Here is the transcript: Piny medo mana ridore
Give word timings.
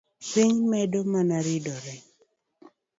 Piny 0.29 0.55
medo 0.71 0.99
mana 1.11 1.37
ridore 1.45 1.95